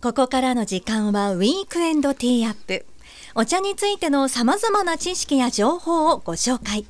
[0.00, 2.86] ここからの時間はウィークエンドティーアップ。
[3.34, 6.86] お茶についての様々な知識や情報をご紹介。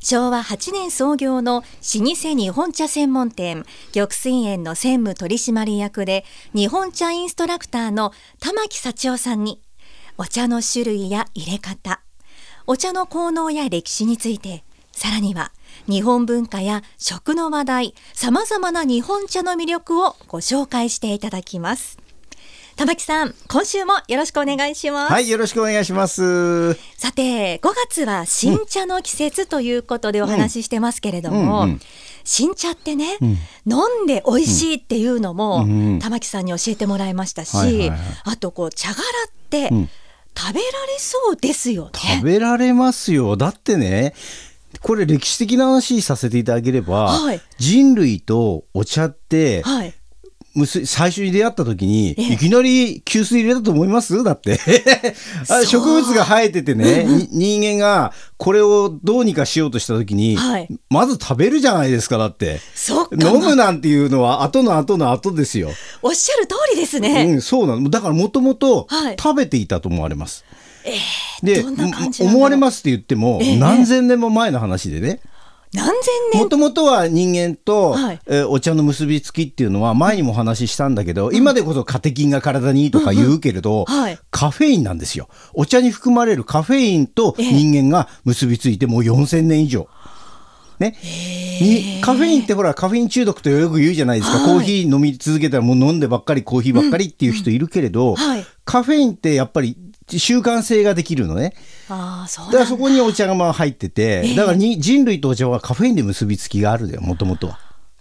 [0.00, 1.64] 昭和8年創業の老
[2.14, 6.24] 舗日本茶専門店、玉水園の専務取締役で、
[6.54, 8.10] 日本茶インストラクターの
[8.40, 9.60] 玉木幸男さんに、
[10.16, 12.00] お茶の種類や入れ方、
[12.66, 15.52] お茶の効能や歴史について、さらには
[15.86, 21.98] 日本文化や食の話題、様々な日本茶の魅力をご紹介していただきます。
[22.80, 25.12] 玉木さん、今週もよろしくお願いします。
[25.12, 26.72] はい、よろしくお願いします。
[26.96, 31.80] さて、5月は新茶の季節ということでお話ししてますけれども、うんうん
[32.24, 33.18] 新茶ってね、
[33.66, 39.04] 飲んで美味しいっていうのも、うんうん玉木さんに教えてもらいましたし、はいはいはいあとこう茶殻っ
[39.50, 39.90] てん
[40.34, 41.90] 食べられそうですよね。
[42.16, 43.36] 食べられますよ。
[43.36, 44.14] だってね、
[44.80, 49.92] これ歴史的な話させていただければ、はい人類とお茶って、はい。
[50.54, 52.32] むす最初に出会った時に、ええ。
[52.34, 54.22] いきなり急須入れたと思います？
[54.24, 54.58] だって。
[55.66, 60.68] 植物が生えててね、に人間がこれをどうにかしようとした時に、はい。
[60.88, 62.60] まず食べるじゃないですかだって。
[63.12, 65.70] 飲むなんていうのは後の後の後ですよ、
[66.02, 67.26] おっしゃる通りですね。
[67.28, 67.88] うん、そうなの。
[67.88, 69.16] だからもともとはい。
[69.20, 70.44] 食べていたと思われます、
[70.84, 70.96] え
[71.46, 72.34] でどんな感じなんだろう。
[72.34, 73.56] 思われますって言っても、ええ。
[73.56, 75.20] 何千年も前の話でね
[75.72, 76.48] 何千も年？
[76.48, 78.20] ともとは人間と、はい。
[78.26, 84.18] えーお茶の結びつきっていうのは前にもお話ししたんだけど、今でこそカテキンが体にいいとか言うけれど、うんうんはい。
[84.30, 85.28] カフェインなんですよ。
[85.54, 87.52] お茶に含まれるカフェインとええ。
[87.52, 89.88] 人間が結びついてもう4000年以上。
[90.80, 90.96] ね、
[91.60, 94.46] にカフェインってほらカフェイン中毒とよく言うじゃないですか、はい。
[94.46, 98.46] コーヒー飲み続けたらもう飲んでばっかりコーヒーばっかりっていう人いるけれど、はい。
[98.64, 99.76] カフェインってやっぱり
[100.18, 101.54] 習慣性ができるのね。
[101.88, 102.76] ああ、そうだからそ。
[102.76, 107.58] こにお茶がまあ入ってて、だからに人類とお茶はカフェインで結びつきがあるだよ、もともとは。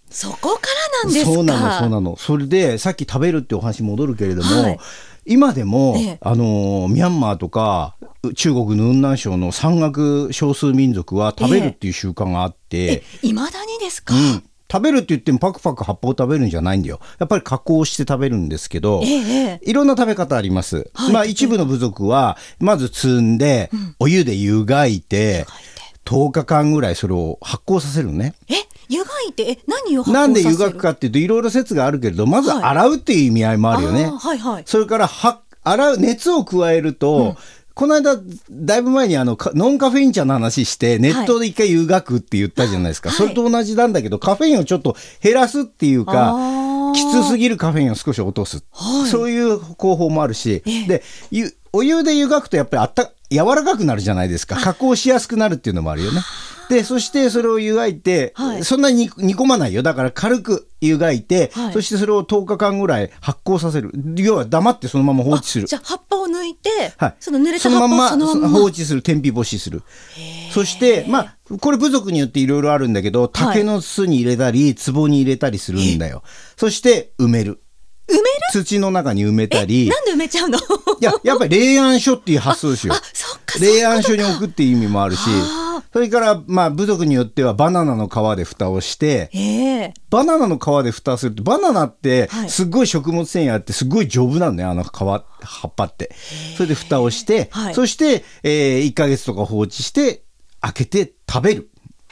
[0.09, 0.67] そこか
[1.03, 1.31] らなんですか？
[1.33, 2.15] そうなの、そうなの。
[2.17, 4.79] それで、さっき食べるってお話戻るけれども、はい
[5.25, 7.95] 今でも、ええあのーミャンマーとか、
[8.35, 14.15] 中国の雲南省の山岳少数民族は食べるっていう習慣があって、え、いまだにですか？
[14.15, 16.99] うん食べるって言ってもパクパク葉っぱを食べるんじゃないんだよ。
[17.17, 20.89] やっぱり加工して食べるんですけど、ええええいろんな食べ方あります。
[20.93, 25.47] はいまあ一部の部族は、まず積んで、お湯で湯がいて、
[26.05, 28.35] 10日間ぐらいそれを発酵させるのね。
[28.47, 28.53] え、
[28.89, 34.05] 湯がいて、え、何を発酵なんで湯がくかっていうと、いろいろ説があるけれど、まずはい洗うっていう意味合いもあるよね。
[34.05, 34.63] はいはい。
[34.65, 37.37] それからは、洗う、熱を加えると、
[37.79, 38.19] この間、
[38.51, 43.07] だいぶ前にあの、かノンカフェイン茶の話して、熱湯で一回湯がくって言ったじゃないですか。
[43.07, 48.65] はいそれと同じなんだけど、カフェインをちょっと減らすっていうあか、ーきつすぎるカフェインを少し落とす。
[48.73, 54.57] はいそういう方法もあるし、ええで、ゆお湯で湯がくとやっぱりあった、柔らかくなるじゃないですか。
[54.57, 56.19] 加工しやすくなるっていうのもあるよね。
[56.69, 58.63] で、そしてそれを湯がいて、はい。
[58.63, 59.81] そんなに煮煮込まないよ。
[59.81, 61.73] だから軽く湯がいて、はい。
[61.73, 63.91] そしてそれを10日間ぐらい発酵させる。
[64.15, 65.67] 要は黙ってそのまま放置する。
[65.67, 68.59] じゃあ葉っぱを抜いて、はい、その濡れた葉っぱをそのまままま。
[68.59, 69.01] 放置する。
[69.01, 69.81] 天日干しする。
[70.51, 76.21] そしてまあこれ部族によっていろいろあるんだけど竹の巣に入れたり壺に入れたりするんだよ。
[76.55, 77.61] そして埋める。
[78.07, 78.23] 埋める？
[78.53, 79.87] 土の中に埋めたり。
[79.87, 80.59] いなんで埋めちゃうの？
[81.01, 82.93] ややっぱり冷暗所っていう発想ですよ。
[82.93, 83.59] あ、そっか。
[83.59, 85.21] 冷暗所に置くっていう意味もあるし。
[85.27, 89.93] あそれからまあ部族によってはバナナの皮で蓋をしてええ。
[90.09, 92.49] バナナの皮で蓋するとバナナってはい。
[92.49, 95.23] すっごい食物繊維あってすっごい丈夫なんだよあの皮葉
[95.67, 96.11] っぱって。
[96.55, 97.73] それで蓋をして、はい。
[97.73, 100.23] そして、え1ヶ月とか放置して
[100.61, 101.69] 開けて食べる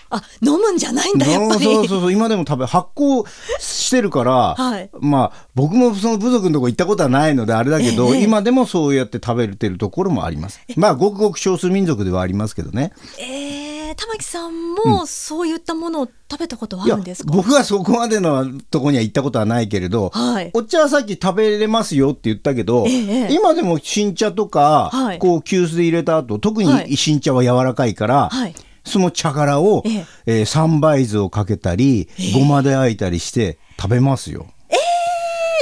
[0.10, 1.64] あ、飲むんじゃないんだ、やっぱり。
[1.64, 2.12] そうそうそう。
[2.12, 3.28] 今でも食べ発酵
[3.60, 4.90] してるから、はい。
[5.00, 10.60] まあ僕もその部族のとこ行ったことはないのであれだけど、ええ今でもそうやって食べてるところもあります。
[10.76, 12.94] まあごくごく少数民族ではありますけどね。
[13.20, 17.32] ええ玉木さんも、そういったものを食べたことはあるんですか？
[17.32, 20.52] 僕はそこまでのとこには行ったことはないけれど、はい。
[20.54, 25.20] お茶はさっき食べれますよって言ったけど、ええ今でも新茶とか、はい。
[25.20, 26.90] こう急須で入れた後特はい。
[26.90, 28.54] に新茶は柔らかいから、はい
[28.88, 30.06] その茶殻を、ええ
[30.40, 34.48] えー三杯酢をかけたり、ごまであいたりして食べますよ。
[34.70, 34.76] え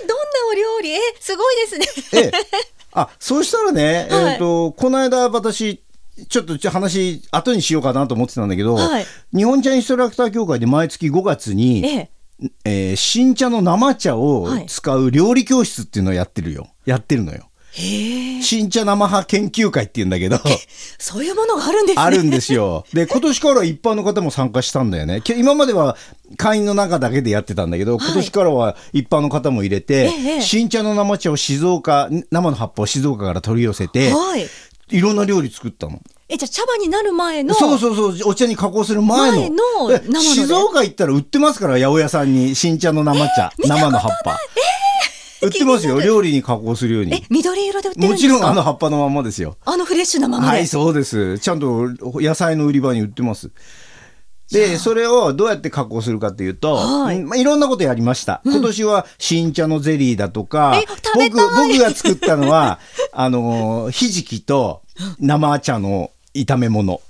[0.07, 0.91] どんなお料理？
[0.91, 2.21] えすごいですね。
[2.23, 2.31] ええ、
[2.93, 5.83] あそうしたらね、はいえっ、とこの間私
[6.29, 9.05] ちょっと話後にしようかなと思ってたんだけど、はい
[9.35, 12.09] 日本茶インストラクター協会で毎月5月に、ええ
[12.63, 16.67] えー新茶の生茶を使う料理教室っていうのをやってるよ。
[16.85, 17.49] やってるのよ。
[17.75, 20.39] 新茶生派研究会っていうんだけど、
[20.97, 22.01] そういうものがあるんですね。
[22.03, 22.85] あるんですよ。
[22.93, 25.21] で、今年から一般の方も参加したんだよね。
[25.21, 25.97] き今までは
[26.37, 34.47] 会員の中だけでやってたんだけど、今年からは一般の方も入れて、ええ新茶の生茶を静岡、生の葉っぱを静岡から取り寄せて、はい。
[34.89, 35.99] いろんな料理作ったの。
[36.29, 37.53] え、じゃあ茶葉になる前の。
[37.53, 39.37] そうそうそう、お茶に加工する前の。
[39.37, 39.55] 前の
[39.89, 44.37] で生ので静岡行ったら売ってますから、八百屋さんに新茶の生茶、生の葉っぱ。
[45.45, 45.99] 売ってますよ。
[46.01, 48.35] 料理に加工するようえに緑色で売ってるんもですか？
[48.35, 49.57] ちろんあの葉っぱのまんまですよ。
[49.65, 51.39] あのフレッシュなままで、はいそうです。
[51.39, 51.89] ちゃんと
[52.21, 53.51] 野菜の売り場に売ってます。
[54.51, 57.17] でそれをどうやって加工するかっていうと、はい。
[57.19, 60.75] うんまあ、いろんなことやりました、今年は新茶のゼリーだとか
[61.15, 62.79] 僕僕が作ったのは
[63.11, 64.83] あのーひじきと
[65.19, 67.01] 生茶の炒め物。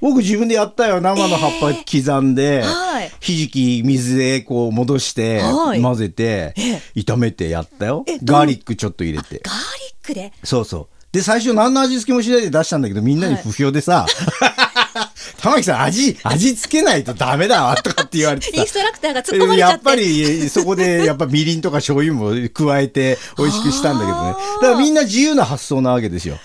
[0.00, 1.00] 僕自分でやったよ。
[1.00, 2.87] 生の葉っぱ刻んで、はい
[3.20, 5.82] ひじき水でこう戻して、はい。
[5.82, 8.04] 混ぜてえ炒めてやったよ。
[8.24, 9.40] ガーリックちょっと入れて。
[9.44, 9.60] ガーリ
[10.02, 10.32] ックで？
[10.44, 10.86] そうそう。
[11.10, 14.04] で最初何の味付けもしないで出したんだけどみんなに不評でさ
[15.40, 18.52] 「玉木さん味味付けないとダメだわ」とかって言われてさ。
[18.54, 19.72] インストラクターが突っ込まれちゃって。
[19.72, 24.32] やっぱりそこでやっぱみりんとか醤油も加えて美味しくしたんだけどね。
[24.60, 26.38] だからみんな自由な発想なわけですよ。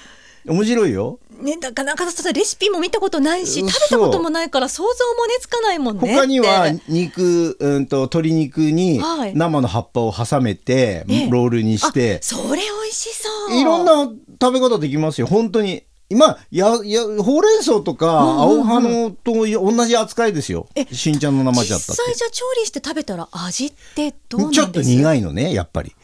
[0.46, 9.36] 面白いよね、だからなかなかレシピも見たことないしうん食べたこともないから想像もねつかないもんね他には肉、うん、と鶏肉にはい。
[9.36, 11.30] 生の葉っぱを挟めて、ええ。
[11.30, 12.16] ロールにして。
[12.16, 13.60] あそれ美味しそう。
[13.60, 14.10] いろんな
[14.42, 15.28] 食べ方できますよ。
[15.28, 15.84] 本当に。
[16.10, 20.68] 今ややほうれん草とか青葉のと同じ扱いですよ。
[20.76, 22.04] え新茶の生茶実ったって。
[22.04, 24.62] 際じゃあ調理して食べたら味ってどうなんです？
[24.62, 25.96] ちょっと苦いのねやっぱり。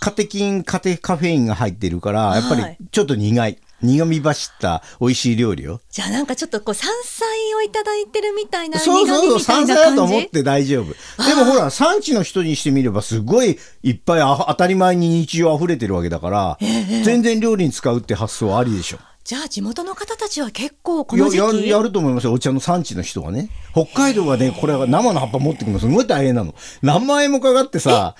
[0.00, 2.76] カテキンカテカフェインが入ってるからやっぱはい。
[2.80, 10.94] りちょっと苦い苦み走った美味しい料理よじゃあなんかちょっとこう山菜をいただいてるみたいな苦そうそうそう山菜だと思って大丈夫。
[11.24, 16.58] でもほら産地の人にしてみればすごいいっぱいあ当たり前に日常溢れてるわけだから、
[17.04, 22.32] 全然料理に使うって発想ありでしょじゃあ地元の方たちは結構こやの時期ややると思いますよ。
[22.32, 23.50] お茶の産地の人はね。
[23.72, 26.54] 北海道はねこれは生の葉っぱ持ってくるのすごい大変なの。
[26.82, 28.16] 何万円もかかってさ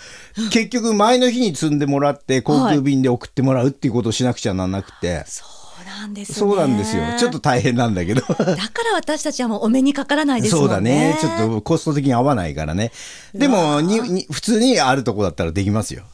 [0.53, 5.45] 結局前の日に積んでもらって航空便で送ってもらうっていうことをしなくちゃなんなくて、そ
[5.83, 6.35] うなんですね。
[6.37, 7.03] そうなんですよ。
[7.19, 8.21] ちょっと大変なんだけど。
[8.31, 8.57] だから
[8.95, 10.69] 私たちはもうお目にかからないですもんね。
[10.69, 11.19] そうだね。
[11.21, 12.93] ちょっとコスト的に合わないからね。
[13.35, 16.05] でもにに普通にあるとこだったらできますよ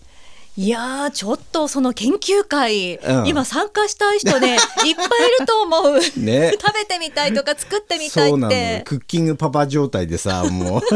[0.59, 3.29] いやーちょっとその研究会、うん。
[3.29, 4.91] 今参加したい人ね いっぱいい
[5.39, 6.53] ると思う、ね。
[6.61, 10.81] 食べてみたいとか作ってみたいそうなのってクッキングパパ状態でさもう。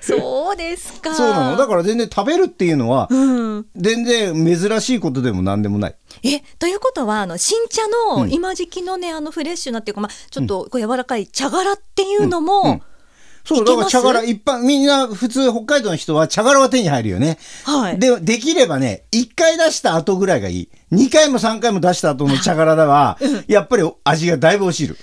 [0.00, 1.14] そうですか。
[1.14, 1.58] そうなの。
[1.58, 5.94] だから全然食べるっていうのはうん、全然珍しいことでも何でもない。
[6.22, 7.82] えということはあの新茶
[8.16, 12.70] の今時期のね、あのフレッシュなっていうか、まあ、ちょっとこう柔らかい茶柄っていうのも、うん。
[12.70, 12.82] うん
[13.44, 17.38] そう、だから茶殻、一般、みんな普通北海道の人は茶殻は手に入るよね。
[17.64, 20.68] はいで、できればね、一回出した後ぐらいがいい。
[20.90, 23.18] 二回も三回も出した後の茶殻だは、
[23.48, 24.96] やっぱり味がだいぶ落ちる。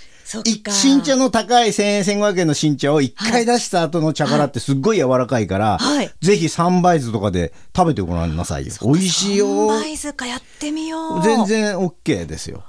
[0.69, 8.73] 新茶の高い1000円、1500円の新茶を一回出した後の茶殻ってすっごい柔らかいから、はいぜひ三倍酢とかで食べてごらんなさいよ。
[8.83, 9.67] 美味しいよ。
[9.67, 12.63] バイズかやってみよう全然 OK ですよ。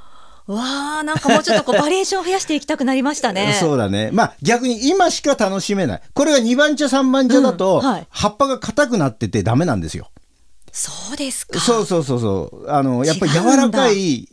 [0.54, 4.10] わあなんかもうちょっとこうバリエーション増やしていきたくなりましたね そうだね。
[4.12, 6.02] まあ逆に今しか楽しめない。
[6.12, 10.10] これが2番茶3番茶だと、うんはい葉っぱが硬くなっててダメなんですよ。
[10.72, 12.70] そうですかそうそうそうそう。
[12.70, 14.28] あの、やっぱり柔らかい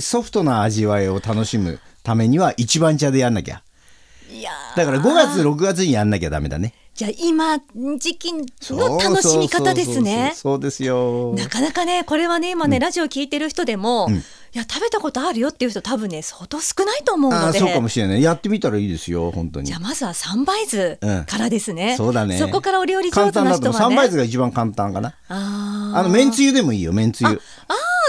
[0.00, 3.62] ソフトな味わいを楽しむためには一番茶でやんなきゃ。
[4.32, 6.74] いやーだから5月6月にやんなきゃダメだね。
[6.94, 7.58] じゃあ今
[7.98, 11.34] 時期の楽しみ方ですねそうですよ。
[11.34, 14.08] なかなかねこれはね今ね、ラジオ聞いてる人でも、
[14.52, 18.22] いや食べたことあるよっていう人多分ね相当少ないと思うのであそうかもしれない。
[18.22, 19.78] やってみたらいいですよ、本当にじゃあ。
[19.78, 22.36] まずは三倍酢うんからですね、そうだね。
[22.38, 25.14] そこからお料理上簡手な単だと3人はね倍酢が一番簡単かな？
[25.28, 27.28] あーあの、めんつゆでもいいよ、めんつゆ。
[27.28, 27.34] あー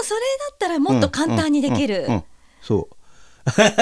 [0.04, 0.20] それ
[0.50, 2.24] だったらもっと簡単にできる、うんうんうん
[2.62, 2.96] そう。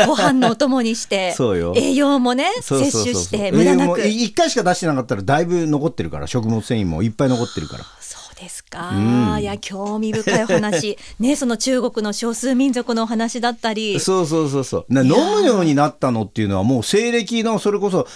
[0.06, 10.98] ご飯のお供にして そうよ栄養もね摂取して無駄なく一回しか出してなかったらだいぶ残ってるから食物繊維もいっぱい残ってるからそうですか、いや興味深いお話。
[11.20, 14.00] ねその中国の少数民族のお話だったり。
[14.00, 14.86] そうそうそうそう。
[14.90, 18.08] な飲むようになったのっていうのはもう西暦のそれこそ、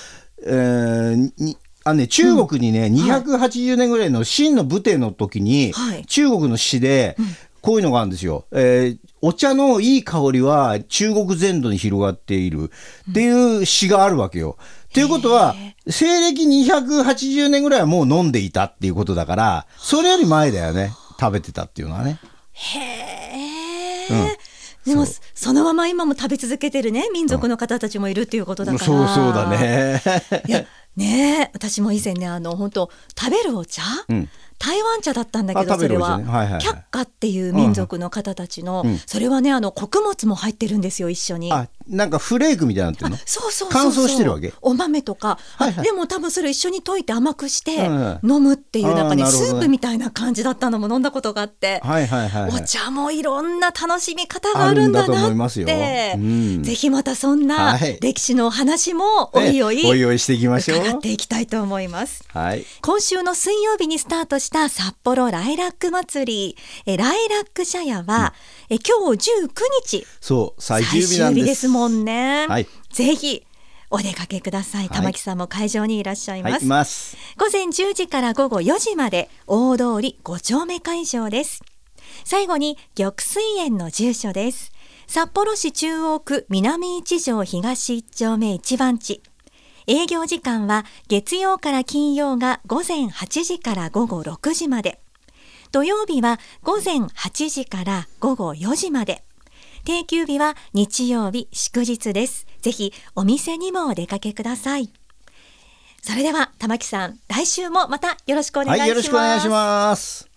[0.45, 6.05] えーにあね、中国にね、280年ぐらいの秦の武帝の時に、はい。
[6.05, 7.17] 中国の詩で、
[7.59, 8.45] こういうのがあるんですよ。
[8.51, 12.69] えーお茶のいい香りは中国全土に広がっている
[13.09, 14.57] っていう詩があるわけよ。
[14.93, 15.55] ということは、
[15.87, 20.93] 西暦280年ぐらいはもう飲んでいたっていうことだから、それより前だよね。
[21.19, 22.19] 食べてたっていうのはね。
[22.53, 22.79] へ
[24.11, 24.37] え、
[24.85, 27.09] でもそのまま今も食べ続けてるね。
[27.13, 30.01] 民族の方たちもいるっていうことだから、そうそうだね。
[30.47, 34.29] いやねえ私も以前ねあの本当食べるお茶、うん
[34.63, 36.61] 台湾茶だったんだけあどそれは、ねはいはいはい。
[36.61, 41.51] 却下っていう民族の方たちの、うんそれはねあの穀物も入ってるんですよ一緒に。
[41.51, 43.17] あなんかフレークみたいになってるの？
[43.25, 44.53] そうそう乾燥してるわけ？
[44.61, 45.83] お豆とか、あはいはい。
[45.83, 47.85] でも多分それ一緒に溶いて甘くして
[48.23, 56.63] 飲むっていうなんかねスープみたいな感じだったのも飲んだことがあって、はいはいはい、はい、お茶もいろんな楽しみ方があるんだなって、うん。
[56.63, 57.99] ぜひまたそんなはい。
[57.99, 60.79] 歴史のお話もおいおいねおいおいしていきましょう。
[60.79, 62.23] 伺っていきたいと思います。
[62.29, 62.65] はい。
[62.81, 66.57] 今週の水曜日にスタートした札幌ライラック祭り。
[66.85, 68.33] えライラック茶屋は、
[68.69, 69.49] え今日19
[69.83, 70.07] 日。
[70.21, 71.45] そう最終日なんです。
[71.47, 72.67] ですもんね、はい。
[72.91, 73.45] ぜひ
[73.89, 74.81] お出かけください。
[74.81, 74.89] はい。
[74.89, 77.17] 玉木さんも会場にいらっしゃいます、はいいます。
[77.37, 81.63] 午前10時から午後4時まで大通り5丁目会場です。
[82.23, 84.71] 最後に玉水園の住所です。
[85.07, 89.23] 札幌市中央区南一条東一丁目一番地
[89.87, 94.99] 営業時間は月曜から金曜が午前8時から午後6時まで。
[95.71, 99.23] 土曜日は午前8時から午後4時まで。
[99.85, 102.47] 定休日は日曜日祝日です。
[102.61, 104.89] ぜひお店にもお出かけください。
[106.01, 110.29] それでは玉木さん来週もまたよろしくお願いします、はいよろしくお願いします。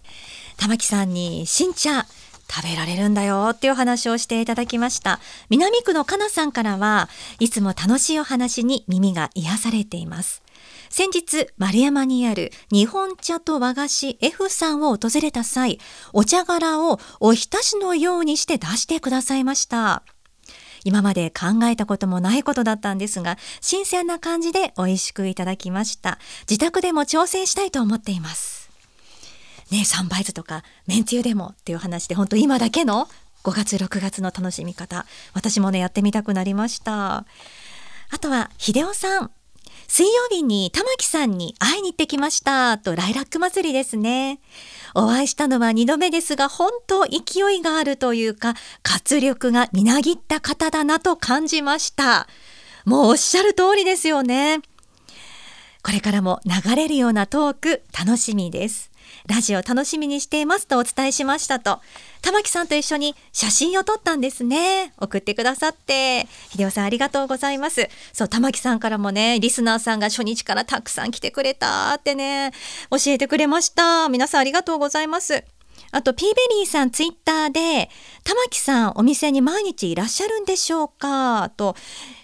[0.57, 2.07] 玉木さんに新茶
[2.49, 5.21] 食べられるんだよっていうお話をしていただきました。
[5.51, 10.43] 南区のかなさんからはいつも楽しいお話に耳が癒されています。
[10.89, 15.79] 先日丸山にある日本茶と和菓子 F さんを訪れた際
[16.13, 20.03] お茶殻をおひたしのようにして出してくださいました。
[20.85, 26.19] 今まで考えたこともないことだったんですが新鮮な感じで美味しくいただきました。
[26.49, 28.66] 自宅でも挑戦したいと思っています。
[29.71, 33.09] ね、三杯酢とかめんつゆでもっていう話で本当今だけの
[33.45, 37.25] 5月6月の楽しみ方私もねやってみたくなりました。
[38.11, 39.31] あとは秀夫さん。
[39.89, 42.77] 水曜日に玉木さんに会いに行ってきました。
[42.79, 44.41] とライラック祭りですね。
[44.95, 52.27] お会いしたのは2度目ですが本当勢いがあるというか活力がみなぎった方だなと感じました。
[52.85, 54.61] もうおっしゃる通りですよね。
[55.83, 58.91] これからも流れるようなトーク楽しみです。
[59.27, 61.81] ラジオ楽しみにしていますとお伝えしましたと、
[62.23, 64.93] 玉木さんと一緒に写真を撮ったんですね。
[64.99, 67.89] 送ってくださって、秀夫さんありがとうございます。
[68.13, 72.53] そう、玉木さんからもね、リスナーさんが初日からたくさん来てくれたってね、
[72.91, 74.09] 教えてくれました。
[74.09, 75.45] 皆さんありがとうございます。
[75.93, 77.91] あと、ピーベリーさんツイッターで、
[78.25, 81.51] 玉木さんお店に毎日いらっしゃるんでしょうか？
[81.57, 81.77] と、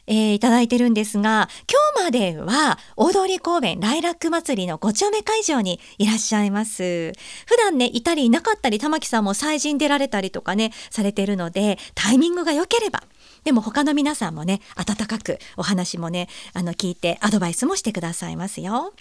[0.07, 1.49] えーいただいてるんですが、
[1.97, 7.12] 今日までは大通公園ライラック祭りの5丁目会場にいらっしゃいます。
[7.47, 13.04] 普段ね、いたりいなかったり、玉木さんも祭神出られたりとかね、されてるので、タイミングが良ければ、
[13.45, 18.92] でも他の皆さんもね、温かくお話もね、あの、聞いてアドバイスもしてくださいますよ。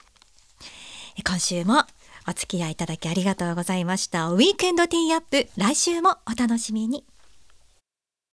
[1.27, 1.83] 今週も
[2.31, 4.29] お付き合いいただきありがとうございました。
[4.29, 7.03] ウィークエンドティーアップ、来週もお楽しみに。